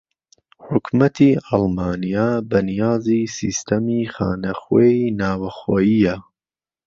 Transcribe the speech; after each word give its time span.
حوکمەتی 0.65 1.31
ئەڵمانیا 1.47 2.29
بەنیازی 2.49 3.31
سیستەمی 3.37 4.03
خانە 4.13 4.53
خوێی 4.61 4.99
ناوەخۆییە 5.19 6.15